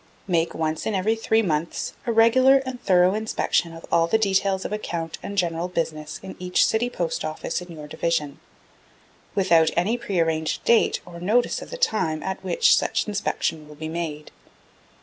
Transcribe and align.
Make 0.27 0.55
once 0.55 0.87
in 0.87 0.95
every 0.95 1.15
three 1.15 1.43
months 1.43 1.93
a 2.07 2.11
regular 2.11 2.57
and 2.65 2.81
thorough 2.81 3.13
inspection 3.13 3.71
of 3.71 3.85
all 3.91 4.07
the 4.07 4.17
details 4.17 4.65
of 4.65 4.73
account 4.73 5.19
and 5.21 5.37
general 5.37 5.67
business 5.67 6.19
in 6.23 6.35
each 6.39 6.65
City 6.65 6.89
Post 6.89 7.23
Office 7.23 7.61
in 7.61 7.71
your 7.71 7.85
Division 7.87 8.39
without 9.35 9.69
any 9.77 9.97
pre 9.99 10.19
arranged 10.19 10.63
date 10.63 11.01
or 11.05 11.19
notice 11.19 11.61
of 11.61 11.69
the 11.69 11.77
time 11.77 12.23
at 12.23 12.43
which 12.43 12.75
such 12.75 13.07
inspection 13.07 13.67
will 13.67 13.75
be 13.75 13.89
made. 13.89 14.31